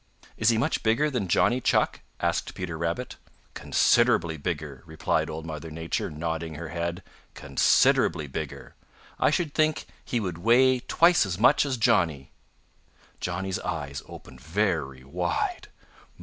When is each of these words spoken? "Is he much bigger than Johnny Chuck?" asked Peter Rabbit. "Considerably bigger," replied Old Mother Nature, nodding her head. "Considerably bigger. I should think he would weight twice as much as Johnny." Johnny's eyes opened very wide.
"Is 0.35 0.49
he 0.49 0.57
much 0.57 0.81
bigger 0.81 1.11
than 1.11 1.27
Johnny 1.27 1.61
Chuck?" 1.61 1.99
asked 2.19 2.55
Peter 2.55 2.75
Rabbit. 2.75 3.17
"Considerably 3.53 4.35
bigger," 4.35 4.81
replied 4.87 5.29
Old 5.29 5.45
Mother 5.45 5.69
Nature, 5.69 6.09
nodding 6.09 6.55
her 6.55 6.69
head. 6.69 7.03
"Considerably 7.35 8.25
bigger. 8.25 8.73
I 9.19 9.29
should 9.29 9.53
think 9.53 9.85
he 10.03 10.19
would 10.19 10.39
weight 10.39 10.87
twice 10.87 11.23
as 11.23 11.37
much 11.37 11.67
as 11.67 11.77
Johnny." 11.77 12.31
Johnny's 13.19 13.59
eyes 13.59 14.01
opened 14.07 14.41
very 14.41 15.03
wide. 15.03 15.67